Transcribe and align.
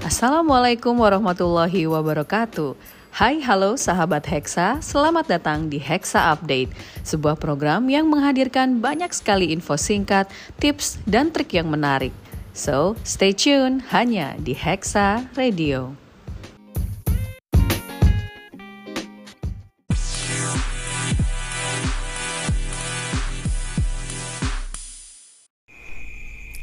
Assalamualaikum 0.00 0.96
warahmatullahi 0.96 1.84
wabarakatuh. 1.84 2.72
Hai 3.12 3.36
halo 3.44 3.76
sahabat 3.76 4.24
Hexa, 4.24 4.80
selamat 4.80 5.28
datang 5.28 5.68
di 5.68 5.76
Hexa 5.76 6.32
Update, 6.32 6.72
sebuah 7.04 7.36
program 7.36 7.84
yang 7.84 8.08
menghadirkan 8.08 8.80
banyak 8.80 9.12
sekali 9.12 9.52
info 9.52 9.76
singkat, 9.76 10.32
tips, 10.56 10.96
dan 11.04 11.28
trik 11.28 11.52
yang 11.52 11.68
menarik. 11.68 12.16
So, 12.56 12.96
stay 13.04 13.36
tune 13.36 13.84
hanya 13.92 14.40
di 14.40 14.56
Hexa 14.56 15.28
Radio. 15.36 15.92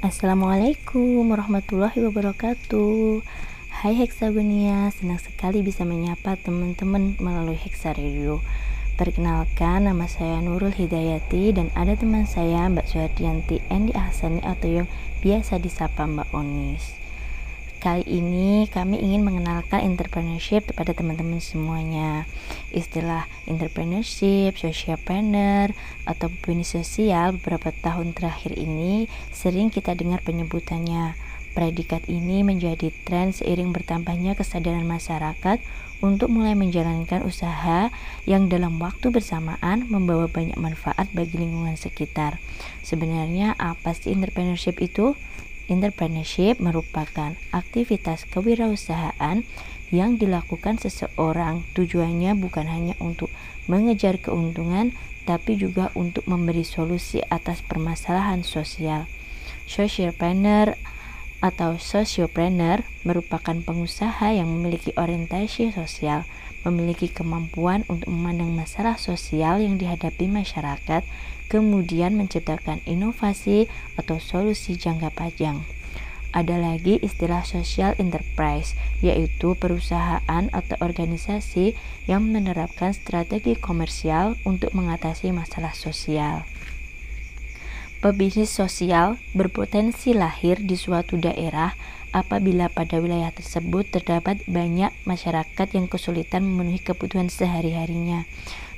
Assalamualaikum 0.07 1.27
warahmatullahi 1.27 1.99
wabarakatuh. 1.99 3.19
Hai 3.67 3.91
Hexagonia, 3.91 4.87
senang 4.95 5.19
sekali 5.19 5.59
bisa 5.59 5.83
menyapa 5.83 6.39
teman-teman 6.39 7.19
melalui 7.19 7.59
Hexa 7.59 7.91
Radio. 7.91 8.39
Perkenalkan, 8.95 9.83
nama 9.83 10.07
saya 10.07 10.39
Nurul 10.39 10.71
Hidayati 10.71 11.51
dan 11.51 11.67
ada 11.75 11.99
teman 11.99 12.23
saya 12.23 12.71
Mbak 12.71 12.87
Suhardianti 12.87 13.59
Endi 13.67 13.91
Ahsani 13.99 14.39
atau 14.47 14.71
yang 14.71 14.87
biasa 15.19 15.59
disapa 15.59 16.07
Mbak 16.07 16.31
Onis 16.31 17.06
Kali 17.87 18.03
ini 18.03 18.67
kami 18.67 18.99
ingin 18.99 19.23
mengenalkan 19.23 19.79
entrepreneurship 19.79 20.75
kepada 20.75 20.91
teman-teman 20.91 21.39
semuanya. 21.39 22.27
Istilah 22.75 23.31
entrepreneurship, 23.47 24.59
social 24.59 24.99
planner, 24.99 25.71
atau 26.03 26.27
bisnis 26.27 26.75
sosial 26.75 27.39
beberapa 27.39 27.71
tahun 27.71 28.11
terakhir 28.11 28.59
ini 28.59 29.07
sering 29.31 29.71
kita 29.71 29.95
dengar 29.95 30.19
penyebutannya. 30.19 31.15
Predikat 31.55 32.03
ini 32.11 32.43
menjadi 32.43 32.91
tren 33.07 33.31
seiring 33.31 33.71
bertambahnya 33.71 34.35
kesadaran 34.35 34.83
masyarakat 34.83 35.63
untuk 36.03 36.27
mulai 36.27 36.59
menjalankan 36.59 37.23
usaha 37.23 37.87
yang 38.27 38.51
dalam 38.51 38.83
waktu 38.83 39.15
bersamaan 39.15 39.87
membawa 39.87 40.27
banyak 40.27 40.59
manfaat 40.59 41.07
bagi 41.15 41.39
lingkungan 41.39 41.79
sekitar. 41.79 42.35
Sebenarnya 42.83 43.55
apa 43.55 43.95
sih 43.95 44.11
entrepreneurship 44.11 44.75
itu? 44.83 45.15
Entrepreneurship 45.67 46.63
merupakan 46.63 47.35
aktivitas 47.51 48.23
kewirausahaan 48.31 49.43
yang 49.91 50.15
dilakukan 50.15 50.79
seseorang. 50.79 51.67
Tujuannya 51.75 52.35
bukan 52.39 52.67
hanya 52.71 52.95
untuk 53.03 53.27
mengejar 53.67 54.19
keuntungan, 54.19 54.95
tapi 55.27 55.59
juga 55.59 55.91
untuk 55.95 56.23
memberi 56.27 56.63
solusi 56.63 57.19
atas 57.27 57.59
permasalahan 57.63 58.47
sosial. 58.47 59.11
Social 59.67 60.15
planner 60.15 60.79
atau 61.39 61.77
sociopreneur 61.77 62.81
merupakan 63.05 63.53
pengusaha 63.61 64.33
yang 64.33 64.49
memiliki 64.49 64.93
orientasi 64.97 65.69
sosial, 65.71 66.25
memiliki 66.65 67.07
kemampuan 67.07 67.85
untuk 67.87 68.09
memandang 68.09 68.51
masalah 68.51 68.97
sosial 68.97 69.61
yang 69.61 69.77
dihadapi 69.77 70.25
masyarakat 70.25 71.05
kemudian 71.47 72.19
menciptakan 72.19 72.83
inovasi 72.83 73.71
atau 73.95 74.19
solusi 74.19 74.75
jangka 74.75 75.11
panjang. 75.15 75.63
Ada 76.35 76.59
lagi 76.59 76.99
istilah 76.99 77.47
social 77.47 77.95
enterprise, 77.97 78.75
yaitu 78.99 79.55
perusahaan 79.55 80.43
atau 80.51 80.75
organisasi 80.83 81.73
yang 82.05 82.27
menerapkan 82.27 82.91
strategi 82.91 83.55
komersial 83.55 84.35
untuk 84.43 84.75
mengatasi 84.75 85.31
masalah 85.31 85.71
sosial. 85.71 86.43
Pebisnis 87.97 88.53
sosial 88.53 89.17
berpotensi 89.33 90.13
lahir 90.13 90.61
di 90.61 90.77
suatu 90.77 91.17
daerah 91.17 91.73
apabila 92.13 92.69
pada 92.69 93.01
wilayah 93.01 93.33
tersebut 93.33 93.89
terdapat 93.89 94.37
banyak 94.45 94.93
masyarakat 95.09 95.67
yang 95.73 95.89
kesulitan 95.89 96.45
memenuhi 96.45 96.77
kebutuhan 96.77 97.25
sehari-harinya. 97.33 98.29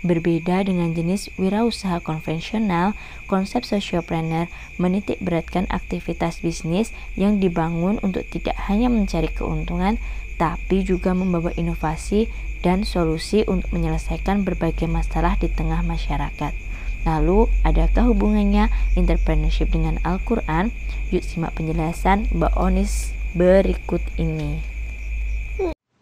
Berbeda 0.07 0.63
dengan 0.63 0.95
jenis 0.95 1.27
wirausaha 1.35 1.99
konvensional, 1.99 2.95
konsep 3.27 3.67
sociopreneur 3.67 4.47
menitik 4.79 5.19
beratkan 5.19 5.67
aktivitas 5.67 6.39
bisnis 6.39 6.95
yang 7.19 7.43
dibangun 7.43 7.99
untuk 7.99 8.23
tidak 8.31 8.55
hanya 8.71 8.87
mencari 8.87 9.27
keuntungan, 9.27 9.99
tapi 10.39 10.87
juga 10.87 11.11
membawa 11.11 11.51
inovasi 11.59 12.31
dan 12.63 12.87
solusi 12.87 13.43
untuk 13.51 13.75
menyelesaikan 13.75 14.47
berbagai 14.47 14.87
masalah 14.87 15.35
di 15.35 15.51
tengah 15.51 15.83
masyarakat. 15.83 16.68
Lalu, 17.07 17.47
adakah 17.63 18.11
hubungannya 18.11 18.67
entrepreneurship 18.99 19.71
dengan 19.71 19.99
Al-Quran? 20.03 20.75
Yuk 21.15 21.23
simak 21.23 21.55
penjelasan 21.55 22.27
Mbak 22.35 22.53
Onis 22.59 23.15
berikut 23.37 24.03
ini. 24.19 24.59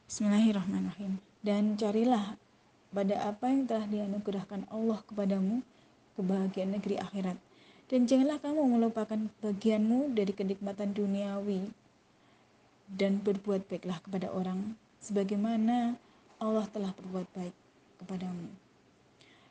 Bismillahirrahmanirrahim. 0.10 1.22
Dan 1.46 1.78
carilah 1.78 2.34
pada 2.90 3.30
apa 3.30 3.46
yang 3.46 3.70
telah 3.70 3.86
dianugerahkan 3.86 4.66
Allah 4.74 5.00
kepadamu 5.06 5.62
kebahagiaan 6.18 6.74
negeri 6.74 6.98
akhirat. 6.98 7.38
Dan 7.88 8.04
janganlah 8.10 8.42
kamu 8.42 8.68
melupakan 8.68 9.20
bagianmu 9.40 10.12
dari 10.12 10.34
kenikmatan 10.36 10.92
duniawi 10.92 11.72
dan 12.92 13.22
berbuat 13.24 13.68
baiklah 13.70 14.02
kepada 14.04 14.28
orang 14.34 14.76
sebagaimana 15.00 15.96
Allah 16.42 16.66
telah 16.74 16.92
berbuat 16.92 17.28
baik 17.32 17.56
kepadamu. 18.04 18.67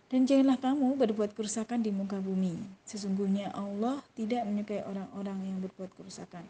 Dan 0.06 0.22
janganlah 0.22 0.58
kamu 0.62 0.94
berbuat 1.02 1.34
kerusakan 1.34 1.82
di 1.82 1.90
muka 1.90 2.22
bumi. 2.22 2.54
Sesungguhnya 2.86 3.50
Allah 3.50 3.98
tidak 4.14 4.46
menyukai 4.46 4.86
orang-orang 4.86 5.38
yang 5.42 5.58
berbuat 5.58 5.90
kerusakan. 5.98 6.46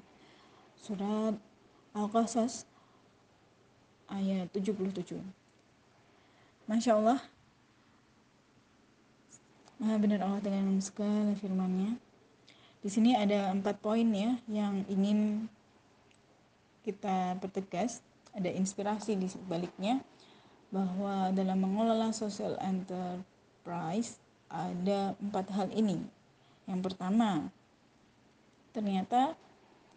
Surat 0.76 1.32
Al-Qasas 1.96 2.68
ayat 4.12 4.52
77. 4.52 5.16
Masya 6.68 7.00
Allah 7.00 7.20
Maha 9.76 10.00
benar 10.00 10.24
Allah 10.24 10.40
dengan 10.40 10.80
segala 10.80 11.36
firman-Nya. 11.36 12.00
Di 12.80 12.88
sini 12.88 13.12
ada 13.12 13.52
empat 13.52 13.76
poin 13.84 14.08
ya 14.08 14.40
yang 14.48 14.88
ingin 14.88 15.48
kita 16.80 17.36
pertegas. 17.40 18.00
Ada 18.32 18.52
inspirasi 18.52 19.16
di 19.20 19.28
sebaliknya 19.28 20.00
bahwa 20.72 21.28
dalam 21.32 21.60
mengelola 21.60 22.12
social 22.12 22.56
enterprise 23.66 24.22
ada 24.46 25.18
empat 25.18 25.50
hal 25.50 25.66
ini. 25.74 25.98
Yang 26.70 26.80
pertama, 26.86 27.50
ternyata 28.70 29.34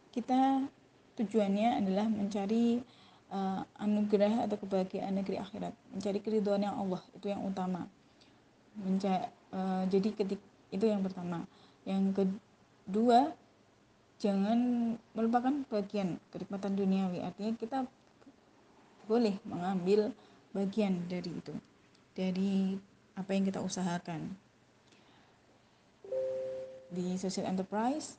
kita 0.09 0.65
tujuannya 1.13 1.85
adalah 1.85 2.09
mencari 2.09 2.81
uh, 3.29 3.61
anugerah 3.77 4.49
atau 4.49 4.57
kebahagiaan 4.57 5.21
negeri 5.21 5.37
akhirat 5.37 5.77
mencari 5.93 6.17
keridhaan 6.17 6.65
yang 6.65 6.81
Allah 6.81 7.01
itu 7.13 7.29
yang 7.29 7.45
utama. 7.45 7.85
Menca 8.73 9.29
uh, 9.53 9.85
jadi 9.85 10.17
ketik 10.17 10.41
itu 10.73 10.85
yang 10.89 11.05
pertama. 11.05 11.45
Yang 11.85 12.25
kedua 12.25 13.37
jangan 14.17 14.59
melupakan 15.13 15.53
bagian 15.69 16.17
kenikmatan 16.33 16.73
duniawi. 16.73 17.21
Artinya 17.21 17.53
kita 17.53 17.77
boleh 19.05 19.37
mengambil 19.45 20.09
bagian 20.57 21.05
dari 21.05 21.29
itu. 21.37 21.53
Dari 22.17 22.88
apa 23.19 23.35
yang 23.35 23.43
kita 23.43 23.59
usahakan 23.59 24.31
di 26.89 27.19
social 27.19 27.45
enterprise 27.45 28.15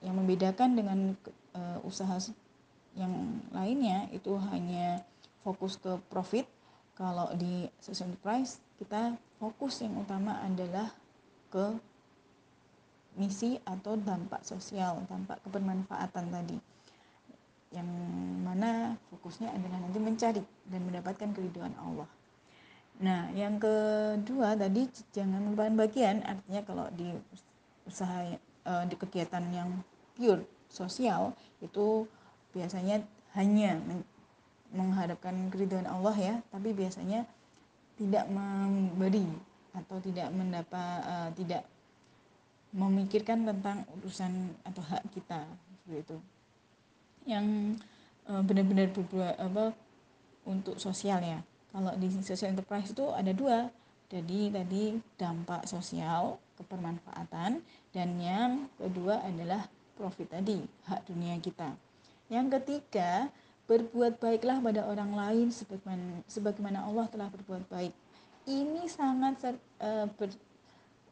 yang 0.00 0.16
membedakan 0.16 0.74
dengan 0.74 0.98
uh, 1.54 1.78
usaha 1.84 2.16
yang 2.96 3.38
lainnya 3.52 4.08
itu 4.10 4.34
hanya 4.50 5.04
fokus 5.44 5.76
ke 5.76 6.00
profit 6.08 6.48
kalau 6.96 7.28
di 7.36 7.68
social 7.78 8.08
enterprise 8.08 8.58
kita 8.80 9.14
fokus 9.38 9.84
yang 9.84 9.94
utama 10.00 10.40
adalah 10.42 10.90
ke 11.52 11.76
misi 13.16 13.60
atau 13.68 13.94
dampak 14.00 14.40
sosial, 14.40 15.04
dampak 15.04 15.38
kebermanfaatan 15.44 16.32
tadi. 16.32 16.56
Yang 17.72 17.88
mana 18.44 18.96
fokusnya 19.12 19.52
adalah 19.52 19.78
nanti 19.80 19.98
mencari 20.00 20.42
dan 20.68 20.80
mendapatkan 20.84 21.28
keridhaan 21.32 21.76
Allah. 21.76 22.08
Nah, 23.00 23.32
yang 23.32 23.56
kedua 23.56 24.58
tadi 24.58 24.86
jangan 25.16 25.40
melupakan 25.40 25.88
bagian, 25.88 26.20
artinya 26.26 26.60
kalau 26.66 26.86
di 26.92 27.08
usaha 27.88 28.36
uh, 28.66 28.84
di 28.86 28.94
kegiatan 28.94 29.42
yang 29.50 29.70
pure 30.14 30.44
sosial 30.70 31.34
itu 31.60 32.06
biasanya 32.52 33.02
hanya 33.36 33.80
mengharapkan 34.72 35.52
keriduan 35.52 35.84
Allah 35.84 36.16
ya 36.16 36.34
tapi 36.48 36.72
biasanya 36.72 37.28
tidak 38.00 38.24
memberi 38.28 39.28
atau 39.72 40.00
tidak 40.00 40.28
mendapat 40.32 40.98
uh, 41.04 41.30
tidak 41.36 41.64
memikirkan 42.72 43.44
tentang 43.44 43.84
urusan 44.00 44.32
atau 44.64 44.80
hak 44.80 45.04
kita 45.12 45.44
itu. 45.92 46.16
Yang 47.28 47.76
uh, 48.28 48.40
benar-benar 48.40 48.88
berbuat 48.96 49.36
apa 49.36 49.76
untuk 50.48 50.80
sosial 50.80 51.20
ya 51.20 51.40
kalau 51.72 51.92
di 51.96 52.08
social 52.20 52.52
enterprise 52.52 52.92
itu 52.92 53.08
ada 53.10 53.32
dua. 53.32 53.72
Jadi 54.12 54.52
tadi 54.52 55.00
dampak 55.16 55.64
sosial 55.64 56.36
kebermanfaatan 56.60 57.64
dan 57.96 58.08
yang 58.20 58.68
kedua 58.76 59.24
adalah 59.24 59.64
profit 59.96 60.28
tadi 60.28 60.60
hak 60.84 61.08
dunia 61.08 61.40
kita. 61.40 61.72
Yang 62.28 62.60
ketiga 62.60 63.32
berbuat 63.64 64.20
baiklah 64.20 64.60
pada 64.60 64.84
orang 64.84 65.16
lain 65.16 65.48
sebagaimana, 65.48 66.20
sebagaimana 66.28 66.78
Allah 66.84 67.08
telah 67.08 67.32
berbuat 67.32 67.64
baik. 67.72 67.92
Ini 68.44 68.84
sangat 68.84 69.56
uh, 69.80 70.04
ber, 70.12 70.28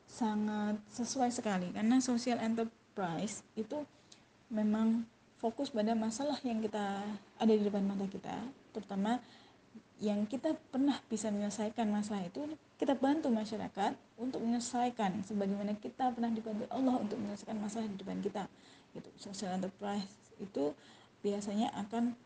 sangat 0.05 0.77
sesuai 0.93 1.33
sekali. 1.33 1.73
Karena 1.73 2.05
social 2.05 2.37
enterprise 2.37 3.41
itu 3.57 3.81
memang 4.53 5.09
fokus 5.41 5.73
pada 5.73 5.97
masalah 5.97 6.37
yang 6.45 6.61
kita 6.61 7.01
ada 7.41 7.53
di 7.53 7.65
depan 7.65 7.87
mata 7.89 8.05
kita 8.05 8.37
terutama 8.77 9.17
yang 10.01 10.25
kita 10.25 10.57
pernah 10.73 10.97
bisa 11.13 11.29
menyelesaikan 11.29 11.85
masalah 11.93 12.25
itu 12.25 12.49
kita 12.81 12.97
bantu 12.97 13.29
masyarakat 13.29 13.93
untuk 14.17 14.41
menyelesaikan 14.41 15.21
sebagaimana 15.29 15.77
kita 15.77 16.09
pernah 16.17 16.33
dibantu 16.33 16.65
Allah 16.73 16.97
untuk 16.97 17.21
menyelesaikan 17.21 17.61
masalah 17.61 17.85
di 17.85 17.97
depan 18.01 18.19
kita. 18.25 18.49
Itu 18.97 19.13
social 19.21 19.53
enterprise 19.53 20.09
itu 20.41 20.73
biasanya 21.21 21.69
akan 21.77 22.17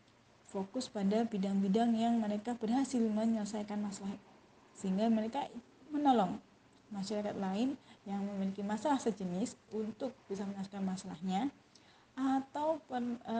fokus 0.47 0.87
pada 0.87 1.27
bidang-bidang 1.27 1.91
yang 1.99 2.15
mereka 2.15 2.55
berhasil 2.55 3.03
menyelesaikan 3.03 3.83
masalah 3.83 4.15
sehingga 4.71 5.11
mereka 5.11 5.51
menolong 5.91 6.39
masyarakat 6.95 7.35
lain 7.35 7.75
yang 8.07 8.23
memiliki 8.23 8.63
masalah 8.63 8.95
sejenis 8.95 9.59
untuk 9.75 10.15
bisa 10.31 10.47
menyelesaikan 10.47 10.85
masalahnya 10.87 11.51
atau 12.15 12.79
pen, 12.87 13.19
e, 13.27 13.37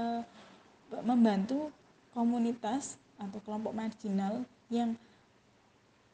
membantu 1.08 1.72
komunitas 2.12 3.00
atau 3.20 3.40
kelompok 3.44 3.72
marginal 3.72 4.44
yang 4.68 4.96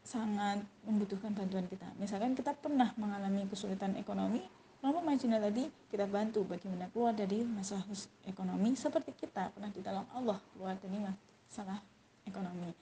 sangat 0.02 0.66
membutuhkan 0.84 1.32
bantuan 1.32 1.66
kita. 1.70 1.86
Misalkan 2.02 2.34
kita 2.34 2.58
pernah 2.58 2.90
mengalami 2.98 3.46
kesulitan 3.46 3.94
ekonomi, 3.98 4.42
kelompok 4.82 5.04
marginal 5.06 5.40
tadi 5.40 5.70
kita 5.94 6.10
bantu 6.10 6.42
bagaimana 6.46 6.90
keluar 6.90 7.14
dari 7.14 7.46
masalah 7.46 7.86
ekonomi 8.26 8.74
seperti 8.74 9.14
kita 9.14 9.54
pernah 9.54 9.70
ditolong 9.70 10.08
Allah 10.18 10.38
keluar 10.54 10.74
dari 10.82 10.98
masalah 10.98 11.80
ekonomi. 12.26 12.74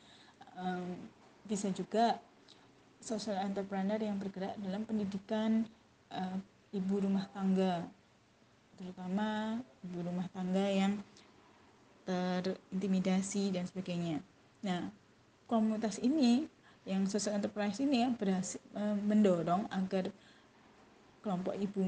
Um, 0.60 0.95
bisa 1.44 1.72
juga 1.72 2.19
social 3.00 3.39
entrepreneur 3.44 4.00
yang 4.00 4.19
bergerak 4.19 4.56
dalam 4.60 4.83
pendidikan 4.83 5.63
uh, 6.12 6.38
ibu 6.75 6.95
rumah 7.04 7.25
tangga 7.31 7.88
terutama 8.80 9.60
ibu 9.83 10.00
rumah 10.00 10.27
tangga 10.31 10.65
yang 10.72 10.95
terintimidasi 12.10 13.54
dan 13.54 13.70
sebagainya. 13.70 14.18
Nah, 14.66 14.90
komunitas 15.46 16.02
ini 16.02 16.50
yang 16.90 17.06
social 17.06 17.38
enterprise 17.38 17.78
ini 17.78 18.02
yang 18.02 18.18
berhasil 18.18 18.58
uh, 18.74 18.98
mendorong 18.98 19.70
agar 19.70 20.10
kelompok 21.22 21.54
ibu 21.54 21.86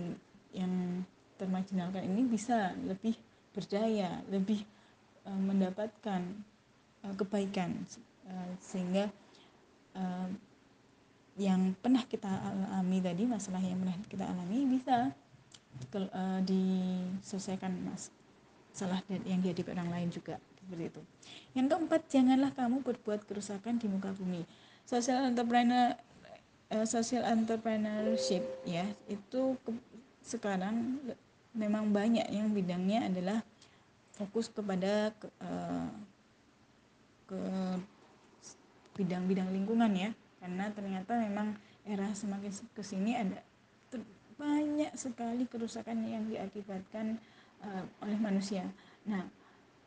yang 0.54 1.02
termarginalkan 1.42 2.06
ini 2.06 2.22
bisa 2.30 2.76
lebih 2.86 3.18
berdaya, 3.50 4.22
lebih 4.30 4.62
uh, 5.26 5.42
mendapatkan 5.42 6.22
kebaikan 7.18 7.82
sehingga 8.62 9.10
yang 11.34 11.74
pernah 11.82 12.06
kita 12.06 12.30
alami 12.30 13.02
tadi 13.02 13.26
masalah 13.26 13.58
yang 13.58 13.82
pernah 13.82 13.98
kita 14.06 14.26
alami 14.30 14.70
bisa 14.70 15.10
diselesaikan 16.46 17.74
mas 17.82 18.14
salah 18.72 19.04
yang 19.28 19.44
dihadapi 19.44 19.72
orang 19.76 19.90
lain 19.92 20.08
juga 20.12 20.40
seperti 20.60 20.84
itu. 20.88 21.02
Yang 21.56 21.68
keempat 21.76 22.02
janganlah 22.08 22.52
kamu 22.56 22.78
berbuat 22.84 23.28
kerusakan 23.28 23.78
di 23.78 23.88
muka 23.92 24.16
bumi. 24.16 24.48
Social 24.88 25.28
entrepreneur 25.28 25.96
uh, 26.72 26.88
social 26.88 27.24
entrepreneurship 27.28 28.44
ya 28.64 28.88
itu 29.12 29.60
ke, 29.62 29.72
sekarang 30.24 31.00
memang 31.52 31.92
banyak 31.92 32.26
yang 32.32 32.50
bidangnya 32.56 33.12
adalah 33.12 33.44
fokus 34.16 34.48
kepada 34.48 35.12
ke, 35.20 35.28
uh, 35.44 35.92
ke 37.28 37.42
bidang-bidang 38.96 39.52
lingkungan 39.52 39.92
ya. 39.92 40.12
Karena 40.42 40.74
ternyata 40.74 41.20
memang 41.22 41.54
era 41.86 42.10
semakin 42.16 42.50
ke 42.74 42.82
sini 42.82 43.14
ada 43.14 43.44
banyak 44.42 44.90
sekali 44.98 45.46
kerusakan 45.46 46.02
yang 46.02 46.26
diakibatkan 46.26 47.22
uh, 47.66 47.84
oleh 48.06 48.18
manusia. 48.18 48.66
Nah, 49.06 49.26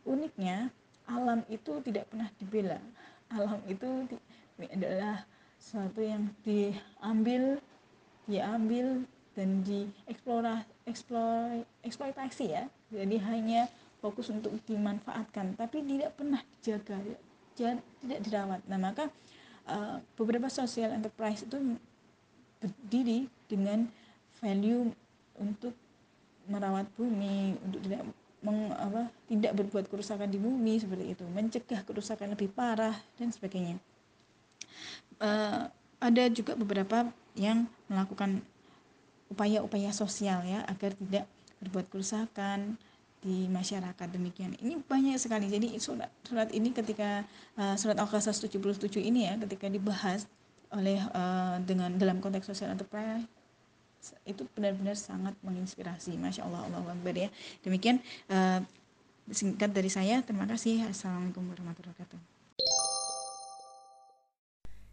uniknya 0.06 0.70
alam 1.04 1.44
itu 1.52 1.80
tidak 1.84 2.08
pernah 2.08 2.28
dibela. 2.40 2.80
Alam 3.32 3.60
itu 3.68 3.88
di, 4.08 4.16
adalah 4.70 5.26
sesuatu 5.58 6.00
yang 6.00 6.30
diambil, 6.44 7.58
diambil 8.28 9.02
dan 9.34 9.66
dieksplorasi, 9.66 10.68
eksplor, 10.86 11.66
eksploitasi 11.82 12.46
ya. 12.54 12.64
Jadi 12.94 13.16
hanya 13.26 13.66
fokus 13.98 14.30
untuk 14.30 14.54
dimanfaatkan, 14.68 15.56
tapi 15.56 15.80
tidak 15.82 16.14
pernah 16.14 16.40
dijaga, 16.60 17.00
tidak 17.56 18.20
dirawat. 18.22 18.60
Nah, 18.68 18.78
maka 18.78 19.08
uh, 19.66 19.98
beberapa 20.14 20.46
social 20.52 20.92
enterprise 20.92 21.42
itu 21.42 21.56
berdiri 22.60 23.26
dengan 23.48 23.88
value 24.40 24.92
untuk 25.40 25.74
merawat 26.48 26.86
bumi 26.96 27.56
untuk 27.64 27.80
tidak 27.84 28.02
meng, 28.44 28.70
apa, 28.76 29.08
tidak 29.26 29.52
berbuat 29.56 29.88
kerusakan 29.88 30.28
di 30.28 30.36
bumi 30.36 30.76
seperti 30.76 31.16
itu. 31.16 31.24
Mencegah 31.32 31.80
kerusakan 31.82 32.36
lebih 32.36 32.52
parah 32.52 32.94
dan 33.16 33.32
sebagainya. 33.32 33.80
Uh, 35.16 35.70
ada 36.02 36.24
juga 36.28 36.52
beberapa 36.52 37.08
yang 37.34 37.64
melakukan 37.88 38.44
upaya-upaya 39.32 39.90
sosial 39.90 40.44
ya 40.44 40.62
agar 40.68 40.92
tidak 40.94 41.24
berbuat 41.64 41.86
kerusakan 41.88 42.76
di 43.24 43.48
masyarakat 43.48 44.08
demikian. 44.12 44.52
Ini 44.60 44.84
banyak 44.84 45.16
sekali. 45.16 45.48
Jadi 45.48 45.80
surat 45.80 46.12
surat 46.28 46.52
ini 46.52 46.76
ketika 46.76 47.24
uh, 47.56 47.72
surat 47.80 47.96
al-qasas 47.96 48.36
77 48.36 49.00
ini 49.00 49.24
ya 49.24 49.40
ketika 49.40 49.72
dibahas 49.72 50.28
oleh 50.68 51.00
uh, 51.16 51.56
dengan 51.64 51.96
dalam 51.96 52.20
konteks 52.20 52.52
sosial 52.52 52.76
enterprise 52.76 53.24
itu 54.28 54.44
benar-benar 54.52 54.98
sangat 54.98 55.32
menginspirasi 55.40 56.18
masya 56.20 56.44
Allah 56.44 56.66
Allah 56.68 56.92
Akbar 56.92 57.14
ya 57.16 57.32
demikian 57.64 58.02
uh, 58.28 58.60
singkat 59.32 59.72
dari 59.72 59.88
saya 59.88 60.20
terima 60.20 60.44
kasih 60.44 60.84
assalamualaikum 60.84 61.48
warahmatullahi 61.48 61.96
wabarakatuh 61.96 62.34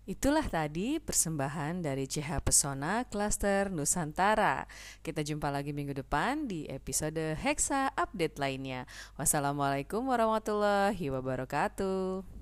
Itulah 0.09 0.43
tadi 0.49 0.97
persembahan 0.97 1.85
dari 1.85 2.09
CH 2.09 2.41
Pesona 2.41 3.05
Cluster 3.05 3.69
Nusantara. 3.69 4.65
Kita 5.05 5.21
jumpa 5.21 5.53
lagi 5.53 5.77
minggu 5.77 5.93
depan 5.93 6.49
di 6.49 6.65
episode 6.67 7.37
Hexa 7.37 7.93
Update 7.93 8.41
lainnya. 8.41 8.89
Wassalamualaikum 9.15 10.01
warahmatullahi 10.09 11.05
wabarakatuh. 11.05 12.40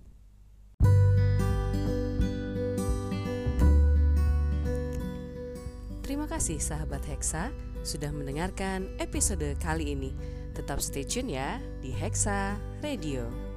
Kasih 6.29 6.61
sahabat 6.61 7.01
Hexa 7.09 7.49
sudah 7.81 8.13
mendengarkan 8.13 8.85
episode 9.01 9.57
kali 9.57 9.97
ini. 9.97 10.13
Tetap 10.53 10.77
stay 10.77 11.01
tune 11.01 11.33
ya 11.33 11.57
di 11.81 11.89
Hexa 11.89 12.53
Radio. 12.85 13.48